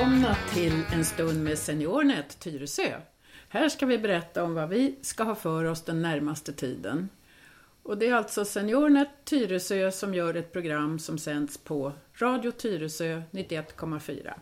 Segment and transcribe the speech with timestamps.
[0.00, 3.00] välkomna till en stund med SeniorNet Tyresö.
[3.48, 7.08] Här ska vi berätta om vad vi ska ha för oss den närmaste tiden.
[7.82, 13.22] Och det är alltså SeniorNet Tyresö som gör ett program som sänds på Radio Tyresö
[13.30, 14.32] 91,4.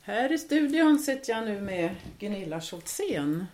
[0.00, 3.46] Här i studion sitter jag nu med Gunilla Schultzén,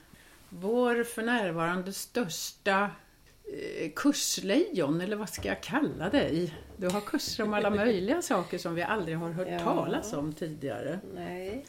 [0.49, 2.91] vår för närvarande största
[3.97, 6.55] kurslejon, eller vad ska jag kalla dig?
[6.77, 9.59] Du har kurser om alla möjliga saker som vi aldrig har hört Ja.
[9.59, 11.01] talas om tidigare.
[11.15, 11.65] Nej.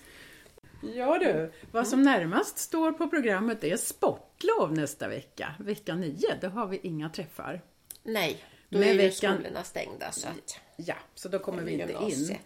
[0.96, 5.56] Ja du, vad som närmast står på programmet är sportlov nästa vecka.
[5.60, 7.62] Vecka 9, då har vi inga träffar.
[8.04, 10.60] Nej, då Men är ju veckan- skolorna stängda så att...
[10.76, 12.38] Ja, så då kommer vi inte in.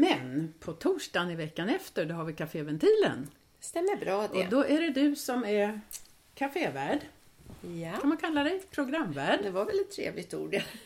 [0.00, 3.26] Men på torsdagen i veckan efter, då har vi Caféventilen.
[3.60, 4.46] Stämmer bra Och det.
[4.50, 5.80] då är det du som är
[6.34, 6.98] kafévärd,
[7.60, 9.42] Ja, kan man kalla dig, programvärd.
[9.42, 10.54] det var väl ett trevligt ord.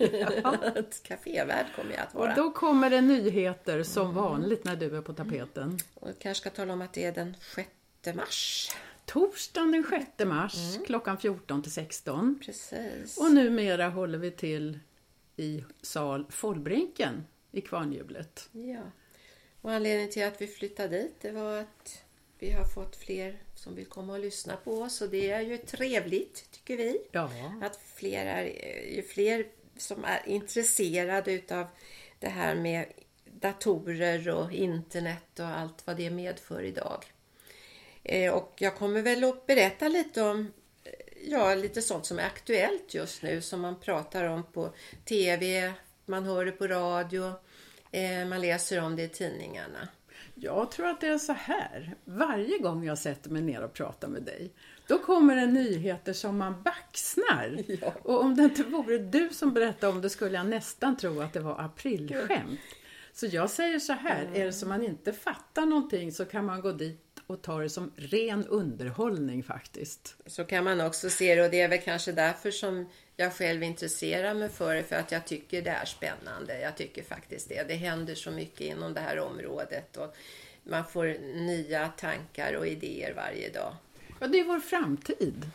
[0.76, 2.34] Ett Kafévärd kommer jag att Och vara.
[2.34, 5.78] då kommer det nyheter som vanligt när du är på tapeten.
[5.94, 7.68] Och jag kanske ska tala om att det är den 6
[8.16, 8.70] mars.
[9.04, 10.84] Torsdagen den 6 mars Mm.
[10.86, 12.38] klockan 14 till 16.
[12.44, 13.18] Precis.
[13.18, 14.78] Och numera håller vi till
[15.36, 18.48] i sal Follbrinken i Kvarnhjulet.
[18.52, 18.80] Ja.
[19.60, 22.02] Och anledningen till att vi flyttade dit det var att
[22.42, 25.56] vi har fått fler som vill komma och lyssna på oss och det är ju
[25.56, 27.00] trevligt tycker vi.
[27.12, 27.30] Ja,
[27.62, 28.44] Att fler är,
[28.96, 31.66] ju fler som är intresserade utav
[32.18, 32.86] det här med
[33.24, 37.04] datorer och internet och allt vad det medför idag.
[38.02, 40.52] Eh, Och jag kommer väl att berätta lite om
[40.84, 40.92] eh,
[41.30, 45.72] ja, lite sånt som är aktuellt just nu som man pratar om på TV,
[46.06, 47.32] man hör det på radio,
[47.92, 49.88] eh, man läser om det i tidningarna.
[50.34, 51.94] Jag tror att det är så här.
[52.04, 54.52] Varje gång jag sätter mig ner och pratar med dig,
[54.86, 57.62] då kommer det nyheter som man baxnar.
[57.80, 57.94] Ja.
[58.02, 61.32] Och om det inte vore du som berättade om det skulle jag nästan tro att
[61.32, 62.60] det var aprilskämt.
[63.12, 66.60] Så jag säger så här, är det så man inte fattar någonting så kan man
[66.60, 70.16] gå dit och ta det som ren underhållning faktiskt.
[70.26, 73.62] Så kan man också se det och det är väl kanske därför som jag själv
[73.62, 76.60] intresserar mig för det för att jag tycker det är spännande.
[76.60, 77.68] Jag tycker faktiskt det.
[77.68, 80.16] Det händer så mycket inom det här området och
[80.64, 81.06] man får
[81.46, 83.76] nya tankar och idéer varje dag.
[84.20, 85.50] Ja, det är vår framtid.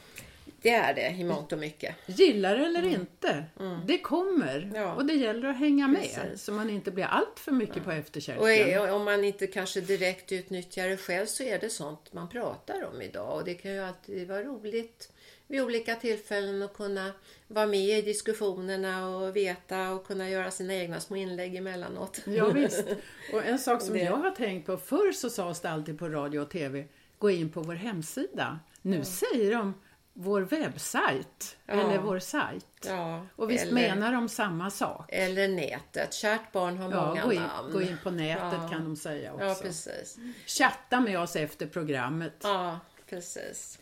[0.62, 1.96] Det är det i mångt och mycket.
[2.06, 3.46] Gillar det eller inte,
[3.86, 4.58] det kommer.
[4.58, 4.76] Mm.
[4.76, 4.94] Ja.
[4.94, 6.44] Och det gäller att hänga med Precis.
[6.44, 8.82] så man inte blir allt för mycket på efterkälken.
[8.82, 12.84] Och om man inte kanske direkt utnyttjar det själv så är det sånt man pratar
[12.94, 15.12] om idag och det kan ju alltid vara roligt
[15.48, 17.12] vid olika tillfällen att kunna
[17.48, 22.22] vara med i diskussionerna och veta och kunna göra sina egna små inlägg emellanåt.
[22.26, 22.86] Ja, visst.
[23.34, 26.10] Och en sak som Det- jag har tänkt på, förr så sades det alltid på
[26.10, 26.86] radio och TV,
[27.18, 28.60] gå in på vår hemsida.
[28.82, 29.74] Nu säger de
[30.20, 31.74] vår webbsajt, Ja.
[31.74, 32.66] eller vår sajt.
[32.86, 35.06] Ja, Och visst eller, menar de samma sak?
[35.14, 36.14] eller nätet.
[36.14, 37.74] Kärt barn har många Ja, gå in, namn.
[37.74, 39.46] gå in på nätet kan de säga också.
[39.46, 40.18] Ja, precis.
[40.46, 42.34] Chatta med oss efter programmet.
[42.44, 42.80] Ja,
[43.10, 43.80] precis.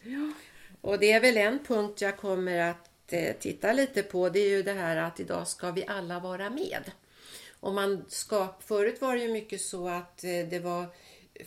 [0.81, 4.29] Och det är väl en punkt jag kommer att eh, titta lite på.
[4.29, 6.91] Det är ju det här att idag ska vi alla vara med.
[7.59, 10.85] Och man ska, förut var det ju mycket så att eh, det var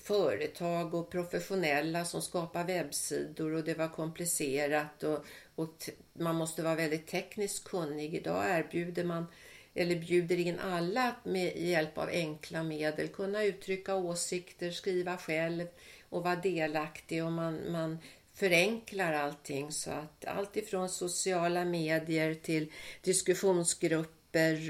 [0.03, 6.75] företag och professionella som skapar webbsidor och det var komplicerat och, och man måste vara
[6.75, 8.15] väldigt tekniskt kunnig.
[8.15, 9.27] Idag erbjuder man
[9.75, 15.67] eller bjuder in alla att med hjälp av enkla medel kunna uttrycka åsikter, skriva själv
[16.09, 17.99] och vara delaktig och man, man
[18.35, 22.73] förenklar allting så att allt ifrån sociala medier till
[23.03, 24.18] diskussionsgrupper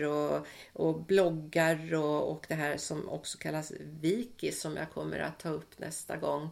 [0.06, 5.38] och, och bloggar och, och det här som också kallas wiki som jag kommer att
[5.40, 6.48] ta upp nästa gång.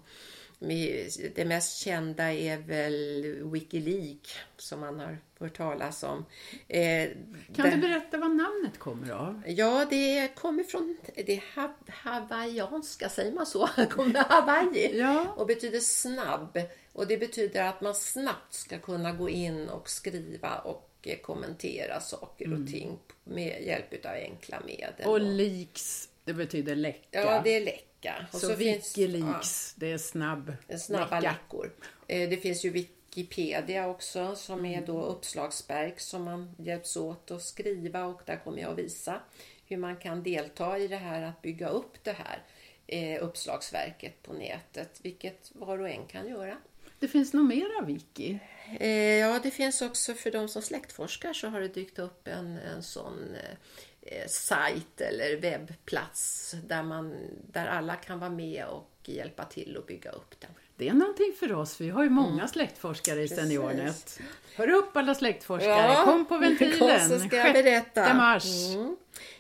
[1.35, 6.25] Det mest kända är väl Wikileaks som man har hört talas om.
[6.69, 7.09] Eh,
[7.55, 9.43] Kan du berätta vad namnet kommer av?
[9.47, 10.97] Ja, det kommer från
[11.27, 13.67] det ha, hawaiianska, säger man så?
[13.91, 15.35] Kommer Hawaii Ja.
[15.37, 16.59] och betyder snabb.
[16.93, 22.53] Och det betyder att man snabbt ska kunna gå in och skriva och kommentera saker
[22.53, 24.93] och ting med hjälp av enkla medel.
[24.99, 25.11] Mm.
[25.11, 27.21] Och leaks, det betyder läcka.
[27.25, 28.27] ja, det är läcka.
[28.33, 31.33] Och så finns- Wikileaks, det är snabb ja, snabba läcka.
[31.33, 31.73] läckor.
[32.09, 37.43] Eh, Det finns ju Wikipedia också som är då uppslagsverk som man hjälps åt att
[37.43, 39.21] skriva och där kommer jag att visa
[39.67, 42.43] hur man kan delta i det här att bygga upp det här
[42.87, 46.57] eh, uppslagsverket på nätet, vilket var och en kan göra.
[46.99, 48.39] Det finns nog mera wiki.
[48.81, 52.59] Eh, ja, det finns också för de som släktforskar så har det dykt upp en,
[52.59, 57.15] en sån eh, eh, sajt eller webbplats där, man,
[57.53, 60.51] där alla kan vara med och hjälpa till att bygga upp den.
[60.77, 61.81] Det är någonting för oss.
[61.81, 64.21] Vi har ju många släktforskare i SeniorNet.
[64.57, 66.79] Hör upp alla släktforskare, kom på ventilen.
[66.79, 68.75] Kom så ska jag 6 berätta mars.
[68.75, 68.97] Mm.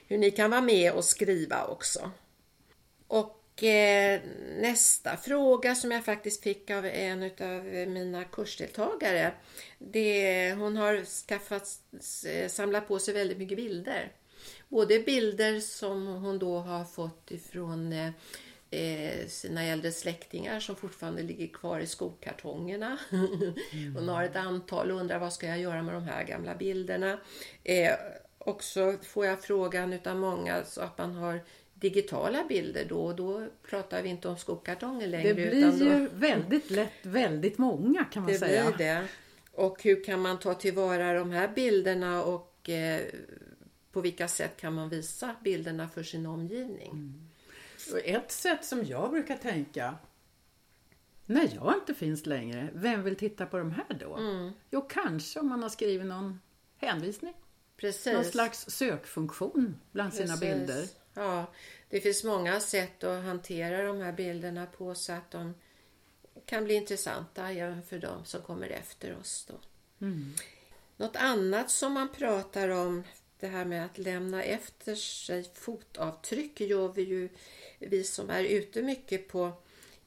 [0.07, 2.11] hur ni kan vara med och skriva också.
[3.09, 4.21] Och eh,
[4.57, 9.33] nästa fråga som jag faktiskt fick av en av mina kursdeltagare.
[9.79, 11.69] Det, hon har skaffat,
[12.27, 14.13] eh, samlat på sig väldigt mycket bilder.
[14.69, 17.93] Både bilder som hon då har fått ifrån
[18.71, 22.99] eh, sina äldre släktingar som fortfarande ligger kvar i skokartongerna.
[23.13, 23.55] Mm.
[23.97, 27.19] Hon har ett antal och undrar vad ska jag göra med de här gamla bilderna.
[27.65, 27.95] Eh,
[28.39, 31.41] också får jag frågan utav många så att man har
[31.81, 35.29] digitala bilder då och då pratar vi inte om skokartonger längre.
[35.29, 38.71] Det blir då, ju väldigt lätt väldigt många kan man det säga.
[38.71, 39.07] Blir det.
[39.53, 43.01] Och hur kan man ta tillvara de här bilderna och eh,
[43.93, 46.91] på vilka sätt kan man visa bilderna för sin omgivning?
[46.91, 47.29] Mm.
[48.05, 49.95] Ett sätt som jag brukar tänka
[51.27, 54.17] när jag inte finns längre, vem vill titta på de här då?
[54.17, 54.53] Mm.
[54.71, 56.41] Jo, kanske om man har skrivit någon
[56.77, 57.35] hänvisning.
[57.77, 58.13] Precis.
[58.13, 60.27] Någon slags sökfunktion bland Precis.
[60.27, 60.85] sina bilder.
[61.17, 61.47] Ja,
[61.89, 65.55] det finns många sätt att hantera de här bilderna på så att de
[66.47, 69.47] kan bli intressanta även för de som kommer efter oss.
[69.49, 69.55] Då.
[70.07, 70.35] Mm.
[70.97, 73.03] Något annat som man pratar om,
[73.41, 77.29] det här med att lämna efter sig fotavtryck gör vi ju,
[77.79, 79.53] vi som är ute mycket på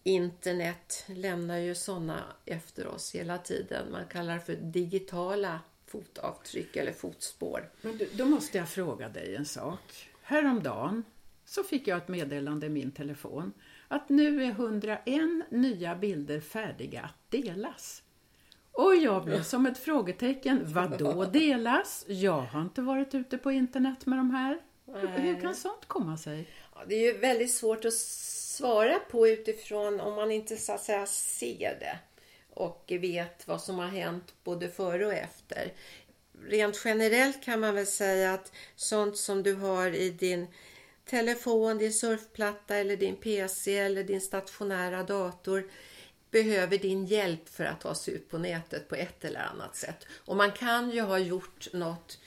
[0.03, 3.91] internet lämnar ju sådana efter oss hela tiden.
[3.91, 7.69] Man kallar det för digitala fotavtryck eller fotspår.
[7.81, 10.09] Men du, då måste jag fråga dig en sak.
[10.29, 11.03] Häromdagen
[11.45, 13.53] så fick jag ett meddelande i min telefon
[13.87, 15.05] att nu är 101
[15.49, 18.03] nya bilder färdiga att delas.
[18.71, 20.61] Och jag blev som ett frågetecken.
[20.65, 22.05] Vad då delas?
[22.07, 24.59] Jag har inte varit ute på internet med de här.
[24.85, 25.07] Nej.
[25.07, 26.47] Hur kan sånt komma sig?
[26.75, 30.83] Ja, det är ju väldigt svårt att svara på utifrån om man inte så att
[30.83, 31.99] säga ser det
[32.53, 35.73] och vet vad som har hänt både före och efter
[36.47, 40.47] rent generellt kan man väl säga att sånt som du har i din
[41.05, 45.71] telefon, din surfplatta eller din PC eller din stationära dator
[46.31, 50.05] behöver din hjälp för att ta sig ut på nätet på ett eller annat sätt.
[50.11, 52.19] Och man kan ju ha gjort något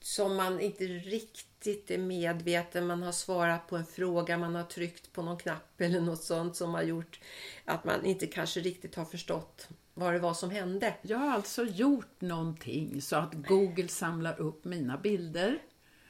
[0.00, 5.12] som man inte riktigt är medveten, man har svarat på en fråga, man har tryckt
[5.12, 7.20] på någon knapp eller något sånt som har gjort
[7.64, 10.94] att man inte kanske riktigt har förstått vad det var som hände.
[11.02, 15.58] Jag har alltså gjort någonting så att Google samlar upp mina bilder.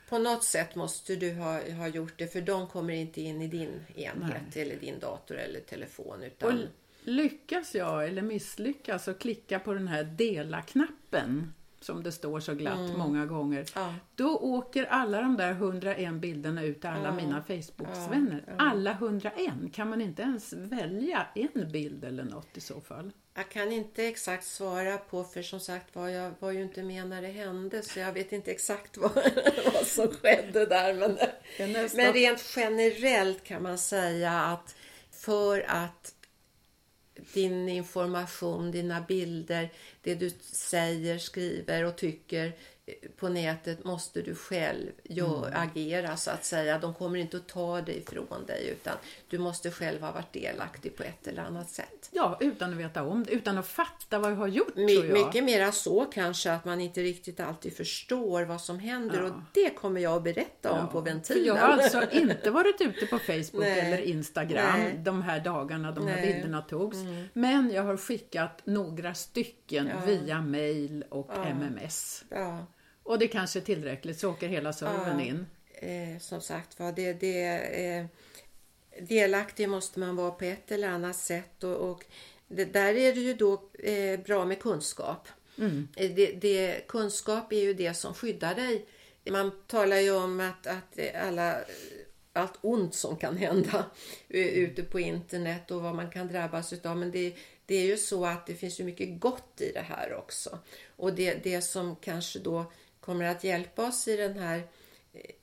[0.09, 3.49] På något sätt måste du ha, ha gjort det för de kommer inte in i
[3.49, 4.63] din enhet Nej.
[4.63, 6.23] eller din dator eller telefon.
[6.23, 6.59] Utan...
[6.59, 6.65] Och
[7.05, 12.79] lyckas jag eller misslyckas och klicka på den här dela-knappen som det står så glatt
[12.79, 12.99] mm.
[12.99, 13.67] många gånger.
[13.75, 13.95] Ja.
[14.15, 17.15] Då åker alla de där 101 bilderna ut till alla ja.
[17.15, 18.45] mina Facebook-vänner.
[18.47, 18.53] Ja.
[18.59, 19.53] Alla 101.
[19.73, 23.13] Kan man inte ens välja en bild eller något i så fall?
[23.35, 27.07] Jag kan inte exakt svara på för som sagt var jag var ju inte med
[27.07, 29.13] när det hände så jag vet inte exakt vad,
[29.75, 30.95] vad som skedde där.
[30.95, 31.19] Men,
[31.97, 34.75] men rent generellt kan man säga att
[35.11, 36.15] för att
[37.35, 39.73] din information, dina bilder,
[40.03, 42.53] det du säger, skriver och tycker
[43.17, 45.61] på nätet måste du själv gör, mm.
[45.61, 46.79] agera så att säga.
[46.79, 48.95] De kommer inte att ta det ifrån dig utan
[49.29, 52.11] du måste själv ha varit delaktig på ett eller annat sätt.
[52.13, 55.07] Ja, utan att veta om det, utan att fatta vad du har gjort My, tror
[55.07, 55.27] jag.
[55.27, 59.25] Mycket mera så kanske att man inte riktigt alltid förstår vad som händer ja.
[59.25, 60.87] och det kommer jag att berätta om ja.
[60.87, 61.45] på ventilen.
[61.45, 63.81] jag har alltså inte varit ute på Facebook Nej.
[63.81, 65.01] eller Instagram Nej.
[65.05, 66.99] de här dagarna de här bilderna togs.
[66.99, 67.25] Mm.
[67.33, 70.07] Men jag har skickat några stycken ja.
[70.07, 72.25] via mail och MMS.
[73.11, 75.47] Och det kanske är tillräckligt så åker hela servern in.
[75.75, 77.45] Eh, som sagt var, det, det,
[77.87, 78.07] eh,
[79.03, 82.05] delaktig måste man vara på ett eller annat sätt och, och
[82.49, 85.29] det, där är det ju då eh, bra med kunskap.
[85.59, 85.89] Mm.
[85.97, 88.87] Eh, det, det, kunskap är ju det som skyddar dig.
[89.31, 91.57] Man talar ju om att, att alla,
[92.33, 93.85] allt ont som kan hända
[94.29, 96.97] ute på internet och vad man kan drabbas utav.
[96.97, 97.35] Men det,
[97.67, 100.59] det är ju så att det finns ju mycket gott i det här också.
[100.97, 102.73] Och det, det som kanske då
[103.11, 104.63] kommer att hjälpa oss i den här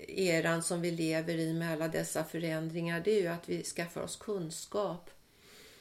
[0.08, 4.02] eran som vi lever i med alla dessa förändringar det är ju att vi skaffar
[4.02, 5.10] oss kunskap.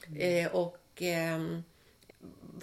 [0.07, 0.45] Mm.
[0.45, 1.39] Eh, och eh,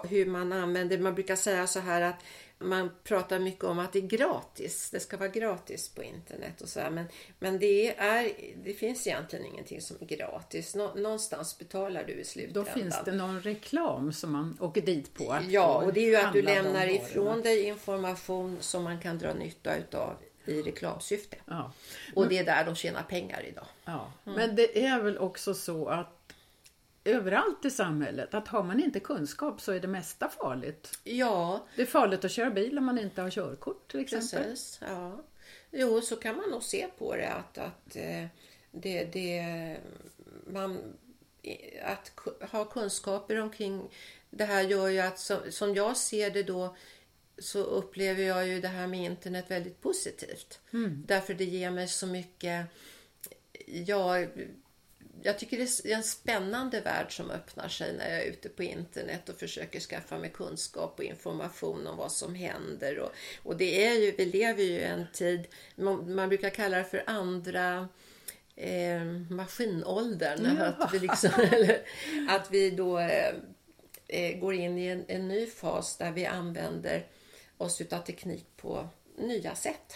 [0.08, 2.24] hur man använder, man brukar säga så här att
[2.64, 4.90] man pratar mycket om att det är gratis.
[4.90, 6.90] Det ska vara gratis på internet och så här.
[6.90, 7.06] Men,
[7.38, 8.32] men det, är,
[8.64, 10.74] det finns egentligen ingenting som är gratis.
[10.74, 12.64] Nå, någonstans betalar du i slutändan.
[12.64, 15.38] Då finns det någon reklam som man åker dit på.
[15.48, 19.34] ja, och det är ju att du lämnar ifrån dig information som man kan dra
[19.34, 21.36] nytta utav i reklamsyfte.
[21.46, 21.72] Ja.
[22.14, 23.66] Och det är där de tjänar pengar idag.
[23.84, 24.12] Ja.
[24.26, 24.38] Mm.
[24.38, 26.13] Men det är väl också så att
[27.04, 30.98] överallt i samhället att har man inte kunskap så är det mesta farligt.
[31.04, 31.66] Ja.
[31.76, 34.42] Det är farligt att köra bil om man inte har körkort till exempel.
[34.42, 35.24] Precis, ja.
[35.70, 38.26] Jo, så kan man nog se på det att, att eh,
[38.70, 39.76] Det, det,
[40.46, 40.78] man,
[41.82, 42.12] att
[42.50, 43.90] ha kunskaper omkring
[44.30, 46.76] det här gör ju att som, som jag ser det då
[47.38, 50.60] så upplever jag ju det här med internet väldigt positivt.
[50.72, 51.04] Mm.
[51.06, 52.66] Därför det ger mig så mycket...
[53.66, 54.26] Ja,
[55.26, 58.62] jag tycker det är en spännande värld som öppnar sig när jag är ute på
[58.62, 62.98] internet och försöker skaffa mig kunskap och information om vad som händer.
[62.98, 63.10] Och,
[63.42, 66.84] och det är ju, vi lever ju i en tid, man, man brukar kalla det
[66.84, 67.88] för andra
[68.56, 70.56] eh, maskinåldern.
[70.58, 70.64] Ja.
[70.64, 71.82] Att, vi liksom, eller,
[72.28, 73.34] att vi då eh,
[74.08, 77.06] eh, går in i en, en ny fas där vi använder
[77.56, 78.88] oss utav teknik på
[79.18, 79.94] nya sätt.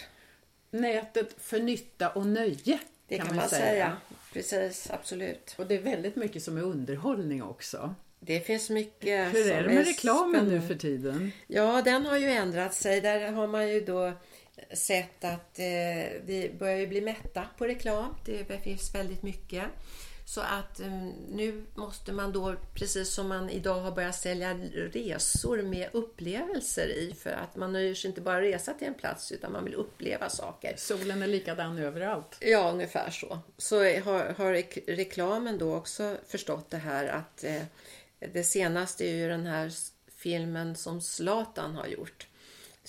[0.71, 3.97] Nätet för nytta och nöje Det kan, man säga.
[4.33, 5.55] Precis, absolut.
[5.57, 7.95] Och det är väldigt mycket som är underhållning också.
[8.19, 11.31] Det finns mycket Hur är det med reklamen nu för tiden?
[11.47, 13.01] Ja, den har ju ändrat sig.
[13.01, 14.13] Där har man ju då
[14.73, 15.65] sett att eh,
[16.25, 18.15] vi börjar ju bli mätta på reklam.
[18.25, 19.63] Det finns väldigt mycket.
[20.29, 20.91] Så att eh,
[21.29, 24.53] nu måste man då, precis som man idag har börjat sälja
[24.93, 29.31] resor med upplevelser i, för att man nöjer sig inte bara resa till en plats
[29.31, 30.73] utan man vill uppleva saker.
[30.77, 32.37] Solen är likadan överallt.
[32.41, 33.39] Ja, ungefär så.
[33.57, 37.63] Så har, har rek- reklamen då också förstått det här att eh,
[38.33, 39.71] det senaste är ju den här
[40.17, 42.27] filmen som Zlatan har gjort.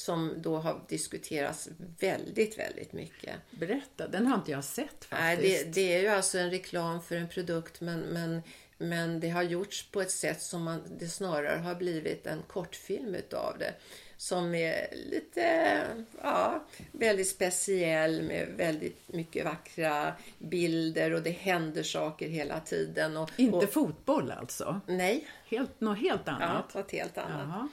[0.01, 1.69] Som då har diskuterats
[2.01, 3.35] väldigt, väldigt mycket.
[3.51, 5.65] Berätta, den har inte jag sett Nej, faktiskt.
[5.65, 8.43] det, det är ju alltså en reklam för en produkt men, men,
[8.79, 13.15] men det har gjorts på ett sätt som man, det snarare har blivit en kortfilm
[13.15, 13.75] utav det.
[14.17, 15.83] Som är lite,
[16.23, 23.17] ja, väldigt speciell med väldigt mycket vackra bilder och det händer saker hela tiden.
[23.17, 24.81] Och, Inte och, fotboll alltså?
[24.87, 26.75] nej, Helt, något helt ja, annat?
[26.75, 27.49] något helt annat.
[27.49, 27.69] Jaha.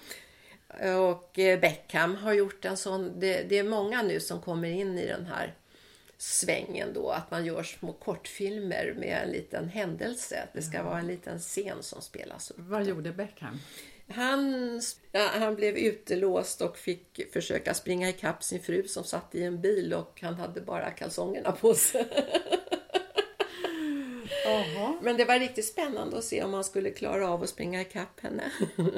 [1.04, 3.20] Och eh, Beckham har gjort en sån.
[3.20, 5.56] Det, det är många nu som kommer in i den här
[6.18, 7.10] svängen då.
[7.10, 10.48] Att man gör små kortfilmer med en liten händelse.
[10.54, 12.58] Det ska vara en liten scen som spelas upp.
[12.60, 13.60] Vad gjorde Beckham?
[14.10, 14.82] Han,
[15.12, 19.62] ja, han blev utelåst och fick försöka springa ikapp sin fru som satt i en
[19.62, 22.08] bil och han hade bara kalsongerna på sig.
[25.02, 28.20] Men det var riktigt spännande att se om han skulle klara av att springa ikapp
[28.20, 28.44] henne.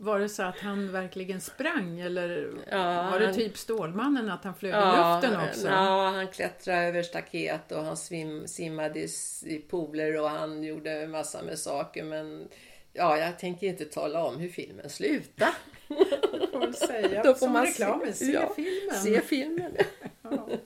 [0.00, 4.54] Var det så att han verkligen sprang eller Ja, var det typ Stålmannen att han
[4.54, 5.66] flög i luften också?
[5.66, 9.08] Ja, han klättrade över staket och han svim, simmade i,
[9.46, 12.04] i pooler och han gjorde massa med saker.
[12.04, 12.48] Men
[12.92, 15.54] ja, jag tänker inte tala om hur filmen slutar.
[16.52, 17.22] Får säga.
[17.22, 18.94] Då får Som man reklamen, se ja, filmen.
[18.94, 19.76] Se filmen.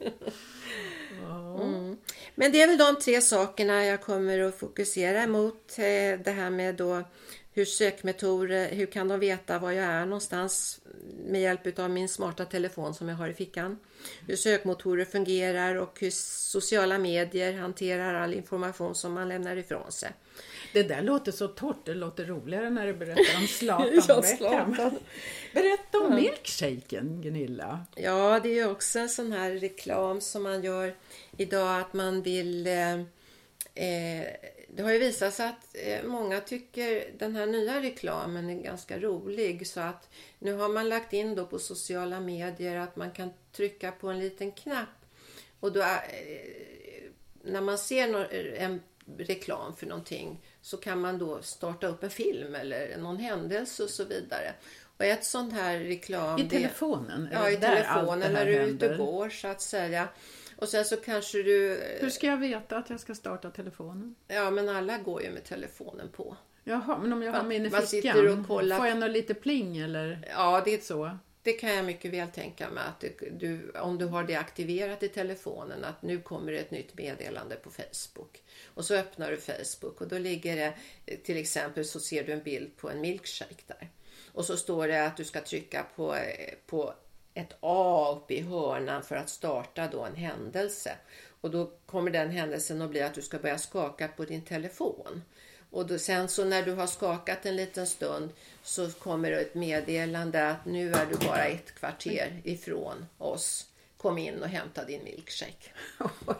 [1.28, 1.62] Ja.
[1.62, 1.96] Mm.
[2.34, 6.50] Men det är väl de tre sakerna jag kommer att fokusera mot eh, Det här
[6.50, 7.02] med då
[7.54, 10.80] hur sökmetoder, hur kan de veta var jag är någonstans
[11.26, 13.78] med hjälp av min smarta telefon som jag har i fickan.
[14.26, 20.11] Hur sökmotorer fungerar och hur sociala medier hanterar all information som man lämnar ifrån sig.
[20.73, 24.90] Det där låter så torrt, det låter roligare när du berättar om Zlatan Ja.
[25.54, 27.87] Berätta om milkshaken, Gunilla.
[27.94, 30.94] Ja, det är också en sån här reklam som man gör
[31.37, 32.66] idag att man vill...
[32.66, 33.00] Eh,
[33.75, 34.26] eh,
[34.74, 38.98] det har ju visat sig att eh, många tycker den här nya reklamen är ganska
[38.98, 43.30] rolig så att nu har man lagt in då på sociala medier att man kan
[43.52, 44.88] trycka på en liten knapp
[45.60, 45.86] och då eh,
[47.42, 48.80] när man ser en
[49.18, 53.90] reklam för någonting så kan man då starta upp en film eller någon händelse och
[53.90, 54.54] så vidare.
[54.96, 56.38] Och ett sånt här reklam...
[56.40, 57.26] I det- telefonen?
[57.26, 60.08] Är Ja, det i telefonen det när du är ute och går så att säga.
[60.62, 61.83] Och sen så kanske du...
[62.00, 64.14] Hur ska jag veta att jag ska starta telefonen?
[64.28, 66.37] Ja, men alla går ju med telefonen på.
[66.64, 70.28] Jaha, men om jag har min i fickan, kollar- får jag något lite pling eller
[70.31, 71.19] Ja, det, så?
[71.42, 73.04] det kan jag mycket väl tänka mig att
[73.40, 77.57] du, om du har det aktiverat i telefonen att nu kommer det ett nytt meddelande
[77.57, 78.42] på Facebook.
[78.75, 80.75] Och så öppnar du Facebook och då ligger det
[81.16, 83.90] till exempel så ser du en bild på en milkshake där.
[84.33, 86.95] Och så står det att du ska trycka på, eh, på
[87.34, 90.96] ett A uppe i hörnan för att starta då en händelse.
[91.40, 95.22] Och då kommer den händelsen att bli att du ska börja skaka på din telefon.
[95.70, 98.30] Och då, sen så när du har skakat en liten stund
[98.62, 103.66] så kommer det ett meddelande att nu är du bara ett kvarter ifrån oss.
[103.96, 105.70] Kom in och hämta din milkshake.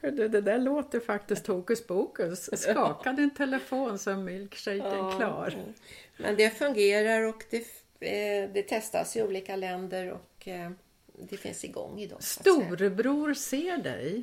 [0.00, 2.60] Det, det där låter faktiskt hokus pokus.
[2.60, 5.54] Skaka din telefon så är milkshaken klar.
[6.16, 7.66] Men det fungerar och det,
[8.52, 10.70] det testas i olika länder och eh,
[11.12, 12.22] det finns igång idag.
[12.22, 14.22] Storebror ser dig.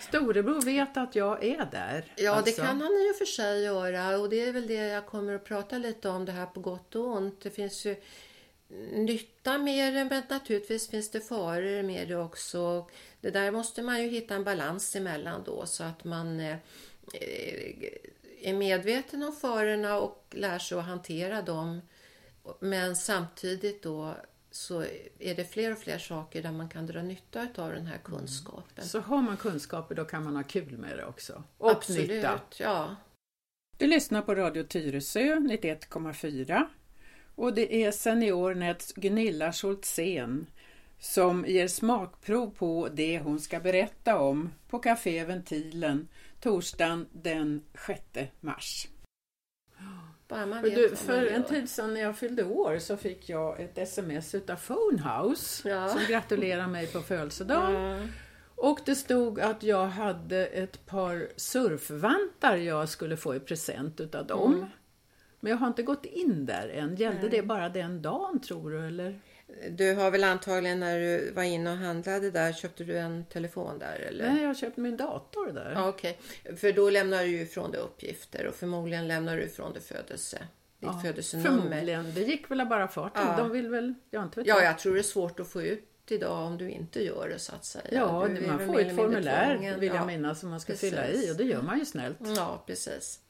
[0.00, 2.04] Storebror vet att jag är där.
[2.16, 2.44] Ja, alltså.
[2.44, 5.34] det kan han i och för sig göra och det är väl det jag kommer
[5.34, 7.40] att prata lite om det här på gott och ont.
[7.40, 7.96] Det finns ju
[8.92, 12.90] nytta med det men naturligtvis finns det faror med det också.
[13.20, 16.56] Det där måste man ju hitta en balans emellan då så att man eh,
[18.42, 21.80] är medveten om farorna och lär sig att hantera dem.
[22.60, 24.14] Men samtidigt då
[24.50, 24.84] så
[25.18, 28.64] är det fler och fler saker där man kan dra nytta av den här kunskapen.
[28.76, 28.88] Mm.
[28.88, 31.42] Så har man kunskaper då kan man ha kul med det också.
[31.58, 32.40] Och Absolut, nytta.
[32.58, 32.96] ja.
[33.78, 36.66] Du lyssnar på Radio Tyresö 91,4
[37.34, 40.46] och det är SeniorNets Gunilla Schultzén
[40.98, 46.08] som ger smakprov på det hon ska berätta om på Café Ventilen
[46.40, 48.88] torsdagen den 6 mars.
[50.62, 54.56] Du, för en tid sedan när jag fyllde år så fick jag ett sms utav
[54.56, 55.88] Phonehouse ja.
[55.88, 57.74] som gratulerade mig på födelsedagen.
[57.74, 58.06] Ja.
[58.54, 64.26] Och det stod att jag hade ett par surfvantar jag skulle få i present utav
[64.26, 64.54] dem.
[64.54, 64.66] Mm.
[65.40, 66.96] Men jag har inte gått in där än.
[66.96, 67.30] Gällde Nej.
[67.30, 69.20] det bara den dagen tror du eller?
[69.70, 73.78] Du har väl antagligen när du var inne och handlade där, köpte du en telefon
[73.78, 74.32] där eller?
[74.32, 75.72] Nej, jag köpte min dator där.
[75.74, 76.56] Ja, Okej, okay.
[76.56, 80.38] för då lämnar du ju ifrån dig uppgifter och förmodligen lämnar du ifrån dig födelse.
[80.78, 81.62] Ditt ja, födelsenummer.
[81.62, 83.26] Förmodligen, det gick väl bara farten.
[83.26, 83.36] Ja.
[83.36, 85.86] De vill väl, jag inte vet Ja, jag tror det är svårt att få ut
[86.08, 87.84] idag om du inte gör det så att säga.
[87.90, 90.90] Ja, du man får ett formulär vill jag minnas som man ska precis.
[90.90, 92.18] fylla i och det gör man ju snällt.
[92.36, 93.20] Ja, precis.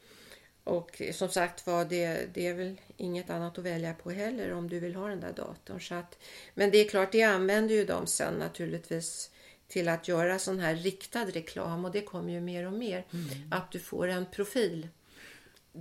[0.65, 4.69] Och som sagt var, det, det är väl inget annat att välja på heller om
[4.69, 5.81] du vill ha den där datorn.
[5.81, 6.19] Så att,
[6.55, 9.31] men det är klart, det använder ju de sen naturligtvis
[9.69, 13.05] till att göra sån här riktad reklam och det kommer ju mer och mer.
[13.13, 13.29] Mm.
[13.51, 14.89] Att du får en profil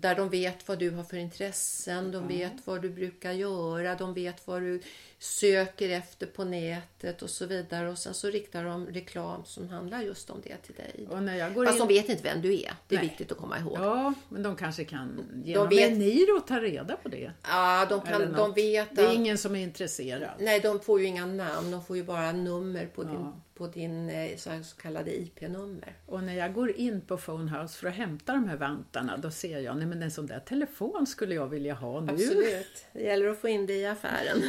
[0.01, 2.27] där de vet vad du har för intressen, de mm.
[2.27, 4.82] vet vad du brukar göra, de vet vad du
[5.20, 7.89] söker efter på nätet och så vidare.
[7.89, 11.08] Och sen så riktar de reklam som handlar just om det till dig.
[11.10, 11.88] Och när jag går Fast in...
[11.88, 12.74] de vet inte vem du är.
[12.88, 13.08] Det är Nej.
[13.08, 13.77] viktigt att komma ihåg.
[13.77, 15.91] Ja, men de kanske kan genom de vet...
[15.91, 17.32] Eniro ta reda på det.
[17.44, 18.96] Ja, de, kan, de vet.
[18.96, 20.31] Det är ingen som är intresserad.
[20.40, 21.72] Nej, de får ju inga namn.
[21.72, 23.07] De får ju bara nummer på ja.
[23.07, 24.50] din på din eh, så
[24.81, 25.98] kallade IP-nummer.
[26.05, 29.59] Och när jag går in på Phonehouse för att hämta de här vantarna då ser
[29.59, 32.13] jag, nej men en sån där telefon skulle jag vilja ha nu.
[32.13, 34.43] Absolut, det gäller att få in det i affären.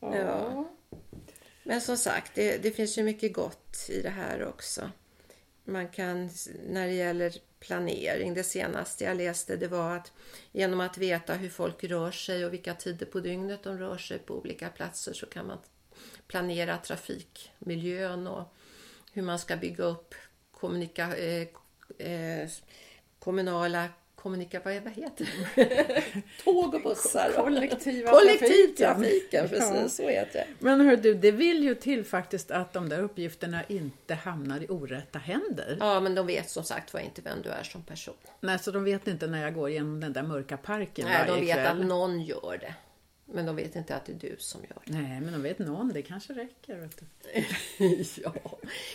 [0.00, 0.16] ja.
[0.16, 0.68] ja.
[1.62, 4.90] Men som sagt, det, det finns ju mycket gott i det här också.
[5.64, 6.30] Man kan,
[6.68, 10.12] när det gäller planering, det senaste jag läste det var att
[10.52, 14.18] genom att veta hur folk rör sig och vilka tider på dygnet de rör sig
[14.18, 15.58] på olika platser så kan man
[16.32, 18.54] planera trafikmiljön och
[19.12, 20.14] hur man ska bygga upp
[20.52, 21.46] kommunika, eh,
[21.98, 22.48] eh,
[23.18, 26.02] kommunala kommunika, vad, heter det?
[26.44, 27.32] Tåg och bussar.
[27.36, 29.88] Kollektiva Kollektivtrafiken, precis ja.
[29.88, 30.46] så heter det.
[30.58, 34.66] Men hör du, det vill ju till faktiskt att de där uppgifterna inte hamnar i
[34.68, 35.76] orätta händer.
[35.80, 38.14] Ja, men de vet som sagt var inte vem du är som person.
[38.40, 41.40] Nej, så de vet inte när jag går genom den där mörka parken Nej, de
[41.40, 41.80] vet kväll.
[41.80, 42.74] att någon gör det.
[43.32, 44.92] Men de vet inte att det är du som gör det.
[44.92, 45.88] Nej, men de vet någon.
[45.88, 46.76] Det kanske räcker.
[46.76, 47.06] Vet du.
[48.22, 48.34] ja.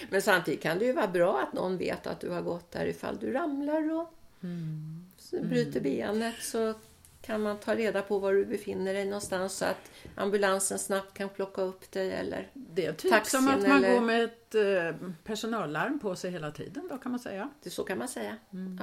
[0.10, 2.86] Men samtidigt kan det ju vara bra att någon vet att du har gått där
[2.86, 5.06] ifall du ramlar och mm.
[5.32, 6.36] bryter benet.
[6.42, 6.74] Så
[7.22, 11.30] kan man ta reda på var du befinner dig någonstans så att ambulansen snabbt kan
[11.30, 13.94] plocka upp dig eller Det är typ som att man eller...
[13.94, 17.50] går med ett eh, personallarm på sig hela tiden då kan man säga.
[17.64, 18.36] Det, så kan man säga.
[18.54, 18.80] Mm.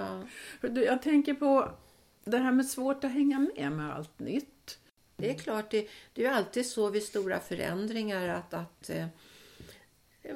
[0.61, 0.81] Ja.
[0.81, 1.71] Jag tänker på
[2.25, 4.54] det här med svårt att hänga med med allt nytt.
[5.17, 9.07] Det är klart, det, det är alltid så vid stora förändringar att, att eh,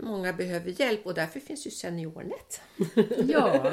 [0.03, 2.61] många behöver hjälp och därför finns ju SeniorNet.
[3.29, 3.73] Ja,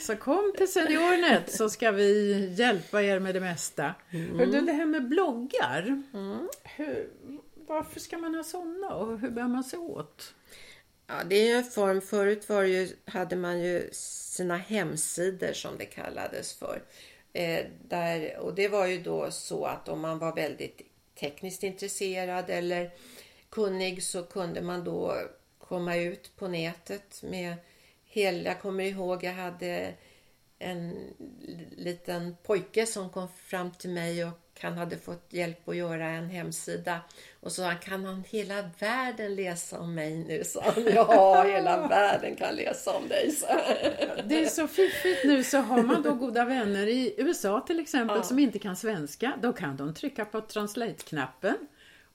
[0.00, 3.94] så kom till SeniorNet så ska vi hjälpa er med det mesta.
[4.10, 4.38] Mm.
[4.38, 6.48] Hör du, det här med bloggar, mm.
[6.62, 7.10] hur,
[7.54, 10.34] varför ska man ha sådana och hur bär man sig åt?
[11.06, 15.78] Ja, det är ju en form, förut var ju, hade man ju sina hemsidor som
[15.78, 16.82] det kallades för.
[17.32, 20.80] Eh, där, och det var ju då så att om man var väldigt
[21.14, 22.90] tekniskt intresserad eller
[23.50, 25.16] kunnig så kunde man då
[25.58, 27.54] komma ut på nätet med
[28.04, 29.94] hela, jag kommer ihåg jag hade
[30.62, 31.10] en
[31.76, 36.30] liten pojke som kom fram till mig och han hade fått hjälp att göra en
[36.30, 37.00] hemsida.
[37.40, 40.44] Och så han, kan han hela världen läsa om mig nu?
[40.44, 43.30] Så han, ja, hela världen kan läsa om dig.
[43.30, 43.46] Så.
[44.24, 48.16] Det är så fiffigt nu så har man då goda vänner i USA till exempel
[48.16, 48.22] ja.
[48.22, 49.32] som inte kan svenska.
[49.42, 51.56] Då kan de trycka på translate-knappen.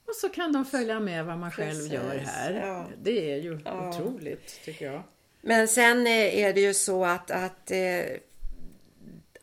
[0.08, 2.54] Och så kan de följa med vad man Precis, själv gör här.
[2.54, 2.88] Ja.
[3.02, 3.90] Det är ju ja.
[3.90, 5.04] otroligt tycker jag.
[5.42, 7.78] Men sen är det ju så att, att eh,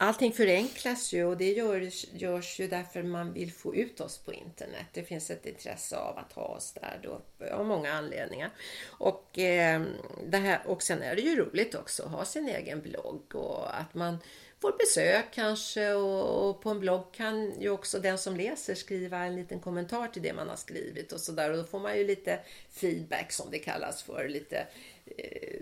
[0.04, 4.32] allting förenklas ju och det görs, görs ju därför man vill få ut oss på
[4.32, 4.86] internet.
[4.92, 7.20] Det finns ett intresse av att ha oss där då,
[7.52, 8.50] av många anledningar.
[8.86, 9.82] Och, eh,
[10.26, 13.80] det här, och sen är det ju roligt också att ha sin egen blogg och
[13.80, 14.18] att man
[14.60, 19.18] får besök kanske och, och, på en blogg kan ju också den som läser skriva
[19.18, 22.06] en liten kommentar till det man har skrivit och sådär och då får man ju
[22.06, 22.40] lite
[22.70, 24.28] feedback som det kallas för.
[24.28, 24.66] Lite
[25.16, 25.60] eh,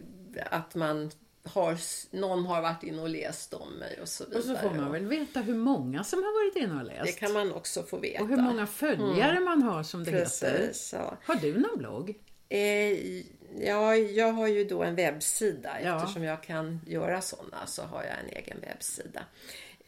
[0.50, 1.10] att man
[1.44, 1.78] har,
[2.16, 4.38] någon har varit inne och läst om mig och så vidare.
[4.38, 7.06] Och så får man väl veta hur många som har varit inne och läst.
[7.06, 8.22] Det kan man också få veta.
[8.22, 9.44] Och hur många följare mm.
[9.44, 10.74] man har som det Precis, heter.
[10.92, 11.18] Ja.
[11.24, 12.14] Har du någon blogg?
[12.48, 13.18] Eh,
[13.60, 15.70] ja, jag har ju då en webbsida.
[15.84, 15.96] Ja.
[15.96, 19.24] Eftersom jag kan göra sådana så har jag en egen webbsida.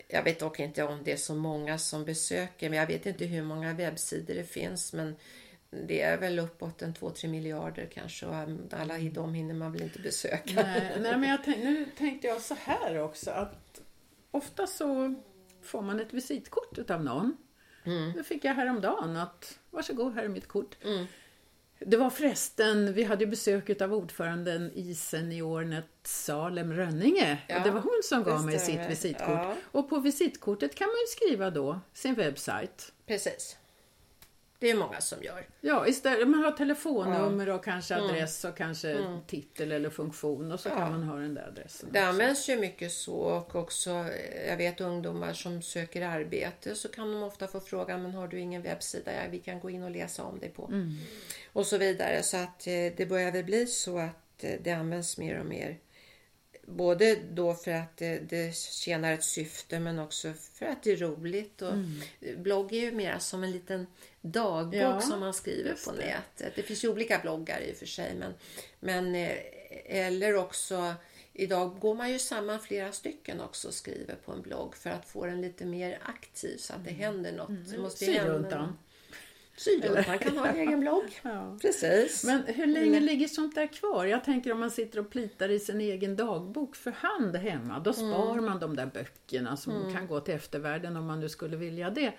[0.09, 3.25] Jag vet dock inte om det är så många som besöker, men jag vet inte
[3.25, 4.93] hur många webbsidor det finns.
[4.93, 5.17] Men
[5.87, 8.35] det är väl uppåt en 2-3 miljarder kanske och
[8.71, 10.63] alla i dem hinner man väl inte besöka.
[10.63, 13.81] Nej, nej men tänk, nu tänkte jag så här också att
[14.31, 15.15] ofta så
[15.63, 17.37] får man ett visitkort av någon.
[17.85, 18.13] Mm.
[18.13, 20.77] Det fick jag häromdagen att varsågod här är mitt kort.
[20.85, 21.07] Mm.
[21.79, 27.39] Det var förresten, vi hade besök av ordföranden i Seniornet Salem Rönninge.
[27.49, 29.29] Ja, det var hon som gav mig sitt visitkort.
[29.29, 29.57] Ja.
[29.71, 32.93] Och på visitkortet kan man skriva då sin webbsajt.
[33.07, 33.57] Precis.
[34.65, 35.47] Det är många som gör.
[35.61, 38.07] Ja, istället man har telefonnummer och kanske mm.
[38.07, 39.21] adress och kanske mm.
[39.27, 40.77] titel eller funktion och så ja.
[40.77, 41.89] kan man ha den där adressen.
[41.93, 42.09] Det också.
[42.09, 43.91] används ju mycket så och också,
[44.49, 48.41] jag vet ungdomar som söker arbete så kan de ofta få frågan, men har du
[48.41, 49.13] ingen webbsida?
[49.13, 50.67] Ja, vi kan gå in och läsa om det på.
[50.67, 50.97] Mm.
[51.53, 52.23] Och så vidare.
[52.23, 55.79] Så att eh, det börjar väl bli så att eh, det används mer och mer
[56.67, 60.97] både då för att det, det tjänar ett syfte men också för att det är
[60.97, 61.63] roligt.
[61.63, 62.03] Och mm.
[62.37, 63.87] Blogg är ju mer som en liten
[64.21, 65.97] dagbok ja, som man skriver på det.
[66.07, 66.53] nätet.
[66.57, 68.15] Det finns ju olika bloggar i och för sig.
[68.19, 68.35] Men,
[68.81, 69.39] men, eh,
[69.87, 70.95] eller också
[71.37, 75.09] Idag går man ju samman flera stycken också och skriver på en blogg för att
[75.09, 77.03] få den lite mer aktiv så att det mm.
[77.03, 77.49] händer något.
[77.49, 77.65] Mm.
[77.71, 78.75] Det måste hända.
[79.57, 81.05] Sydjuntan kan ha en egen blogg.
[81.23, 81.59] Ja.
[81.63, 82.25] Precis.
[82.25, 83.03] Men hur länge mm.
[83.03, 84.05] ligger sånt där kvar?
[84.05, 87.79] Jag tänker om man sitter och plitar i sin egen dagbok för hand hemma.
[87.79, 88.45] Då spar mm.
[88.45, 89.95] man de där böckerna som mm.
[89.95, 92.13] kan gå till eftervärlden om man nu skulle vilja det.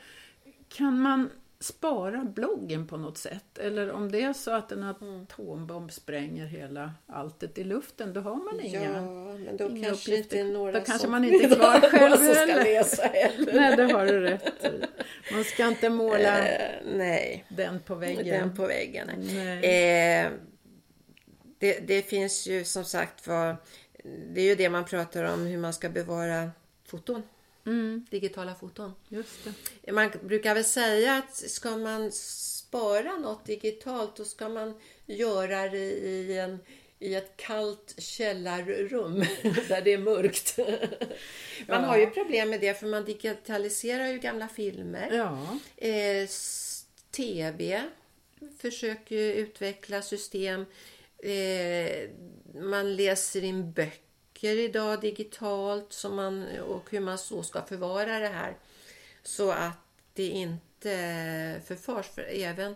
[0.70, 1.30] Kan man
[1.66, 3.58] spara bloggen på något sätt.
[3.58, 5.22] Eller om det är så att en mm.
[5.22, 9.02] atombomb spränger hela alltet i luften, då har man inga Ja,
[9.38, 10.18] men då kanske uppgifter.
[10.18, 12.64] inte några Då kanske man inte är kvar själv heller.
[12.64, 13.54] Läsa heller.
[13.54, 14.82] Nej, det har du rätt i.
[15.34, 16.48] Man ska inte måla uh,
[16.86, 17.46] nej.
[17.50, 18.28] den på väggen.
[18.28, 19.10] Den på väggen.
[19.10, 20.32] Eh,
[21.60, 23.58] det, det finns ju som sagt var,
[24.34, 26.52] det är ju det man pratar om, hur man ska bevara
[26.88, 27.24] foton.
[27.66, 28.06] Mm.
[28.10, 28.94] Digitala foton.
[29.10, 29.48] Just
[29.82, 29.92] det.
[29.92, 35.92] Man brukar väl säga att ska man spara något digitalt då ska man göra det
[35.92, 36.60] i, en,
[37.00, 39.20] i ett kallt källarrum
[39.68, 40.58] där det är mörkt.
[41.68, 41.88] man ja.
[41.88, 45.12] har ju problem med det för man digitaliserar ju gamla filmer.
[45.12, 45.60] Ja.
[45.88, 46.30] Eh,
[47.12, 47.84] TV
[48.58, 50.66] försöker utveckla system.
[51.18, 52.10] Eh,
[52.62, 54.05] man läser in böcker
[54.46, 58.56] böcker idag digitalt som man, och hur man så ska förvara det här
[59.24, 59.78] så att
[60.14, 62.06] det inte förfars.
[62.06, 62.76] För även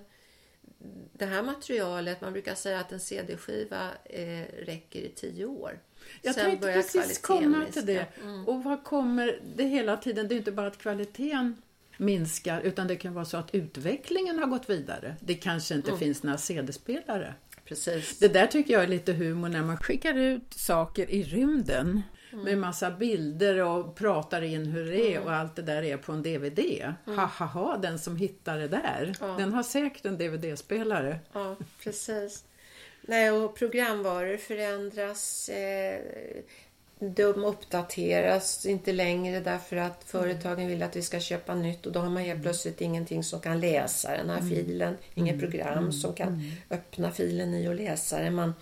[1.13, 5.79] det här materialet, man brukar säga att en CD-skiva eh, räcker i tio år.
[6.21, 8.05] Jag Sen tänkte precis komma till det.
[8.21, 8.47] Mm.
[8.47, 10.27] Och vad kommer det hela tiden?
[10.27, 11.61] Det är inte bara att kvaliteten
[11.97, 15.15] minskar utan det kan vara så att utvecklingen har gått vidare.
[15.19, 15.99] Det kanske inte mm.
[15.99, 17.33] finns några CD-spelare.
[17.69, 18.19] Precis.
[18.19, 22.03] Det där tycker jag är lite humor när man skickar ut saker i rymden
[22.33, 22.45] mm.
[22.45, 25.23] med massa bilder och pratar in hur det är mm.
[25.23, 26.59] och allt det där är på en DVD.
[26.59, 27.19] Mm.
[27.19, 29.27] Ha ha ha, den som hittar det där, ja.
[29.27, 31.19] den har säkert en DVD-spelare.
[31.33, 32.43] Ja, precis.
[33.01, 35.49] Nej, och programvaror förändras.
[35.49, 36.01] Eh,
[36.99, 41.99] de uppdateras inte längre därför att företagen vill att vi ska köpa nytt och då
[41.99, 44.49] har man helt plötsligt ingenting som kan läsa den här mm.
[44.49, 44.97] filen.
[45.13, 45.49] Inget mm.
[45.49, 45.91] program mm.
[45.91, 48.35] som kan öppna filen i och läsa den.
[48.35, 48.53] Man,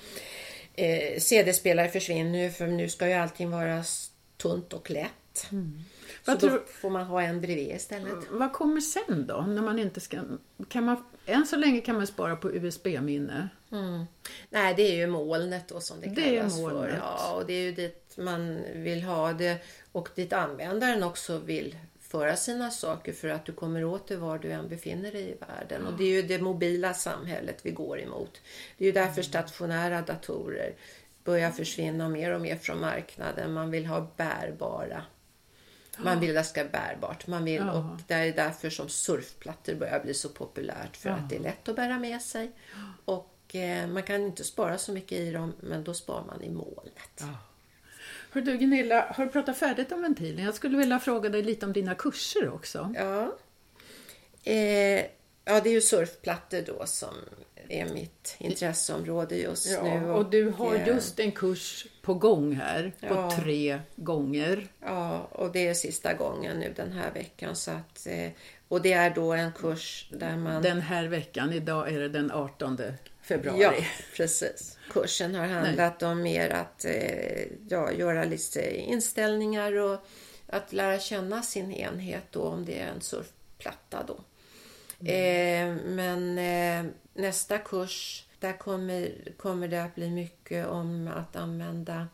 [0.76, 3.84] eh, CD-spelare försvinner ju för nu ska ju allting vara
[4.38, 5.52] tunt och lätt.
[5.52, 5.84] Mm.
[6.26, 8.16] Så vad då får man ha en bredvid istället.
[8.32, 9.42] Vad kommer sen då?
[9.42, 10.18] När man inte ska,
[10.70, 13.50] kan man, än så länge kan man spara på USB-minne.
[13.72, 14.06] Mm.
[14.50, 17.00] Nej, det är ju molnet då som det, det kallas för.
[17.02, 19.58] Ja, och det är ju dit man vill ha det
[19.92, 24.38] och dit användaren också vill föra sina saker för att du kommer åt det var
[24.38, 25.82] du än befinner dig i världen.
[25.82, 25.94] Mm.
[25.94, 28.42] Och det är ju det mobila samhället vi går emot.
[28.78, 30.76] Det är ju därför stationära datorer
[31.24, 33.54] börjar försvinna mer och mer från marknaden.
[33.54, 35.04] Man vill ha bärbara.
[35.98, 37.28] Man vill att det ska bärbart.
[37.28, 40.98] Man vill, och det är därför som surfplattor börjar bli så populärt.
[40.98, 42.52] För att det är lätt att bära med sig.
[43.06, 43.37] Och
[43.94, 47.20] man kan inte spara så mycket i dem, men då sparar man i molnet.
[47.20, 47.38] Ja.
[48.32, 50.46] Hör du Gunilla, har du pratat färdigt om ventilen?
[50.46, 52.94] Jag skulle vilja fråga dig lite om dina kurser också.
[52.96, 53.38] Ja.
[54.44, 55.06] Eh,
[55.46, 57.14] ja, det är ju surfplattor då som
[57.70, 60.10] är mitt intresseområde just ja, nu.
[60.10, 63.32] Och, och du har eh, just en kurs på gång här på Ja.
[63.32, 64.68] tre gånger.
[64.80, 67.56] Ja, och det är sista gången nu den här veckan.
[67.56, 68.32] Så att, eh,
[68.68, 70.62] och det är då en kurs där man...
[70.62, 72.78] Den här veckan, idag är det den 18
[73.28, 73.60] februari.
[73.62, 73.74] Ja,
[74.16, 74.78] precis.
[74.90, 80.08] Kursen har handlat om mer att eh, ja, göra lite inställningar och
[80.48, 84.24] att lära känna sin enhet då om det är en surfplatta då.
[85.08, 92.08] Eh, men eh, nästa kurs, där kommer, kommer det att bli mycket om att använda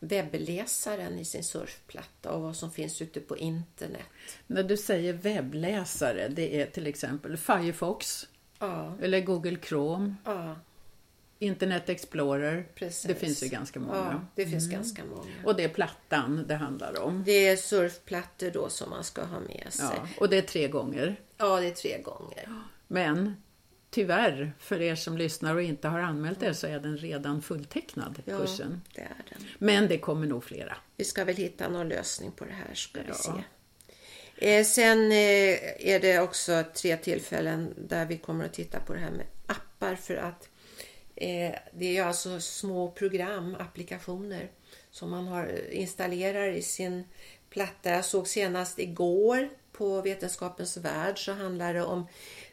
[0.00, 4.06] webbläsaren i sin surfplatta och vad som finns ute på internet.
[4.46, 8.26] När du säger webbläsare, det är till exempel Firefox
[8.60, 10.56] Ja, eller Google Chrome, ja
[11.42, 12.66] Internet Explorer.
[12.74, 13.02] precis.
[13.02, 13.96] Det finns ju ganska många.
[14.12, 15.30] Ja, det finns ganska många.
[15.44, 17.22] Och det är plattan det handlar om.
[17.26, 19.86] Det är surfplattor då som man ska ha med sig.
[19.96, 21.16] Ja, och det är tre gånger.
[21.36, 22.48] Ja, det är tre gånger.
[22.86, 23.36] Men
[23.90, 28.22] tyvärr, för er som lyssnar och inte har anmält er så är den redan fulltecknad,
[28.24, 28.80] Ja, kursen.
[28.94, 29.46] det är den.
[29.58, 30.76] Men det kommer nog flera.
[30.96, 33.14] Vi ska väl hitta någon lösning på det här ska vi Ja.
[33.14, 33.30] se.
[34.42, 38.98] Eh, sen eh, är det också tre tillfällen där vi kommer att titta på det
[38.98, 40.48] här med appar för att
[41.16, 44.50] eh, det är alltså små program, applikationer
[44.90, 47.04] som man har, installerar i sin
[47.50, 47.90] platta.
[47.90, 52.06] Jag såg senast igår på Vetenskapens Värld så handlar det om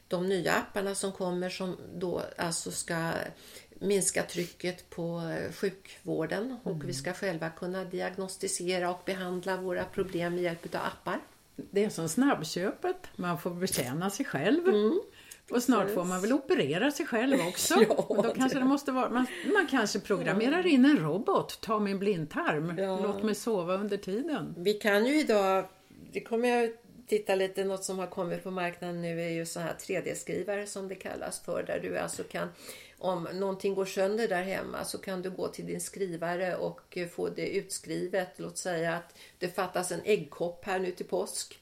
[0.07, 3.11] de nya apparna som kommer som då alltså ska
[3.79, 10.43] minska trycket på sjukvården och vi ska själva kunna diagnostisera och behandla våra problem med
[10.43, 11.19] hjälp av appar.
[11.71, 14.67] Det är som snabbköpet, man får betjäna sig själv.
[14.67, 15.01] Mm.
[15.51, 17.73] Och snart får man väl operera sig själv också.
[17.89, 21.61] Ja, Och då kanske det- det måste vara, man, man kanske programmerar in en robot,
[21.61, 22.99] ta min blindtarm, Ja.
[23.03, 24.53] låt mig sova under tiden.
[24.57, 25.65] Vi kan ju idag,
[26.13, 26.69] det kommer jag
[27.07, 30.87] titta lite, något som har kommit på marknaden nu är ju så här 3D-skrivare som
[30.87, 31.63] det kallas för.
[31.67, 32.47] Där du alltså kan,
[32.97, 37.29] om någonting går sönder där hemma så kan du gå till din skrivare och få
[37.29, 38.29] det utskrivet.
[38.37, 41.59] Låt säga att det fattas en äggkopp här nu till påsk.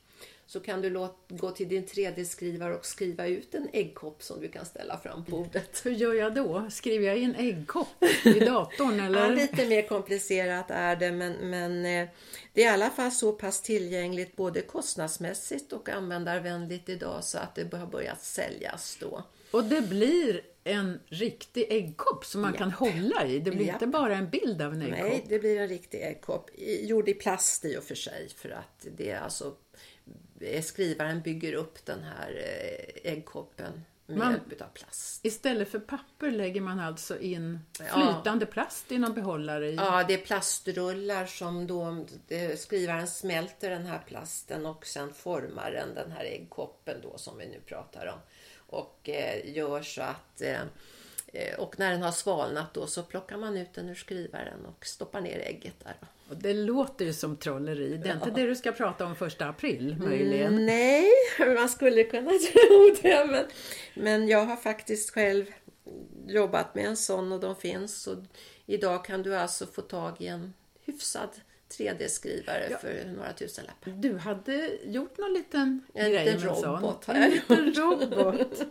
[0.48, 4.66] Så kan du gå till din 3D-skrivare och skriva ut en äggkopp som du kan
[4.66, 5.82] ställa fram på bordet.
[5.86, 6.68] Hur gör jag då?
[6.72, 9.36] Skriver jag in äggkopp i datorn Ja, eller?
[9.36, 12.08] lite mer komplicerat är det men, men eh,
[12.54, 17.56] det är i alla fall så pass tillgängligt både kostnadsmässigt och användarvänligt idag så att
[17.56, 19.24] det har börjat säljas då.
[19.52, 22.58] Och det blir en riktig äggkopp som man Japp.
[22.58, 23.40] kan hålla i.
[23.40, 23.74] Det blir Japp.
[23.82, 25.00] inte bara en bild av en äggkopp.
[25.00, 26.50] Nej, det blir en riktig äggkopp.
[26.82, 29.56] Gjord i plast i och för sig för att det är alltså
[30.64, 32.32] skrivaren bygger upp den här
[33.04, 35.26] eh, äggkoppen med Man- hjälp av plast.
[35.26, 37.86] Istället för papper lägger man alltså in Ja.
[37.86, 39.76] flytande plast i någon behållare i.
[39.76, 42.06] Ja, det är plastrullar som då
[42.58, 47.48] skrivaren smälter den här plasten och sen formar den den här äggkoppen då som vi
[47.48, 48.20] nu pratar om.
[48.68, 50.62] Och eh, gör så att eh,
[51.34, 54.86] eh, och när den har svalnat då så plockar man ut den ur skrivaren och
[54.86, 55.96] stoppar ner ägget där.
[56.30, 57.98] Och det låter ju som trolleri.
[57.98, 60.66] Det är inte det du ska prata om första april möjligen.
[60.66, 61.10] Nej,
[61.56, 63.26] man skulle kunna tro det.
[63.32, 63.46] Men,
[63.94, 65.46] men jag har faktiskt själv
[66.28, 68.08] jobbat med en sån och de finns.
[68.08, 68.18] Och
[68.66, 70.54] idag kan du alltså få tag i en
[70.86, 71.30] hyfsad
[71.70, 72.78] 3D-skrivare Ja.
[72.78, 73.92] för några tusenlappar.
[73.92, 76.64] Du hade gjort någon liten En grej med en sån.
[76.64, 77.10] robot.
[77.10, 78.64] En liten robot.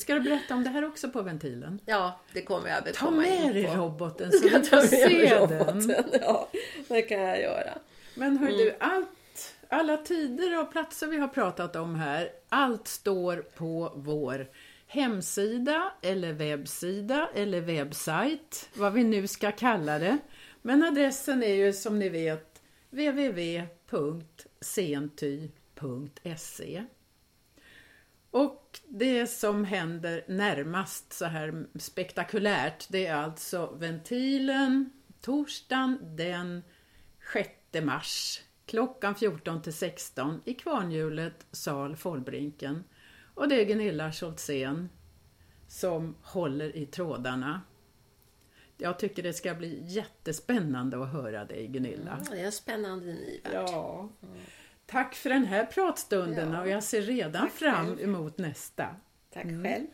[0.00, 1.80] Ska du berätta om det här också på ventilen?
[1.86, 3.74] Ja, det kommer jag väl Ta komma med in dig på.
[3.74, 5.88] roboten så Jag du tar får med mig se roboten.
[5.88, 6.04] den.
[6.20, 6.48] Ja,
[6.88, 7.78] det kan jag göra.
[8.14, 8.58] Men hör Mm.
[8.58, 14.46] du, allt, alla tider och platser vi har pratat om här, allt står på vår
[14.86, 20.18] hemsida eller webbsida eller webbsajt, vad vi nu ska kalla det.
[20.66, 23.24] Men adressen är ju som ni vet www.senty.se
[28.30, 36.62] Och det som händer närmast så här spektakulärt, det är alltså ventilen torsdagen den
[37.32, 37.50] 6
[37.82, 42.84] mars klockan 14 till 16 i Kvarnhjulet, sal Follbrinken.
[43.34, 44.88] Och det är Gunilla Scholtzén
[45.68, 47.60] som håller i trådarna.
[48.78, 52.18] Jag tycker det ska bli jättespännande att höra dig Gunilla.
[52.24, 53.52] Ja, det är spännande ny värld.
[53.54, 54.08] Ja.
[54.86, 56.60] Tack för den här pratstunden Ja.
[56.60, 58.96] och jag ser redan Tack fram emot nästa.
[59.32, 59.64] Tack Mm.
[59.64, 59.86] själv.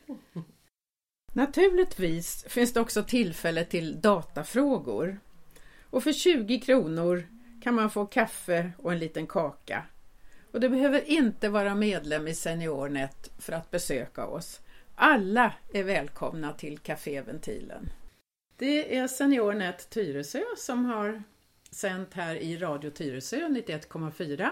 [1.33, 5.21] Naturligtvis finns det också tillfälle till datafrågor.
[5.90, 7.27] Och för 20 kronor
[7.62, 9.85] kan man få kaffe och en liten kaka.
[10.53, 14.61] Och du behöver inte vara medlem i SeniorNet för att besöka oss.
[14.95, 17.90] Alla är välkomna till Café Ventilen.
[18.61, 21.23] Det är SeniorNet Tyresö som har
[21.70, 24.49] sänt här i Radio Tyresö 91,4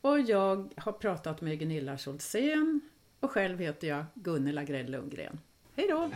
[0.00, 2.80] och jag har pratat med Gunilla Scholzén
[3.20, 5.40] och själv heter jag Gunnela Grell Lundgren.
[5.76, 6.10] Hej då!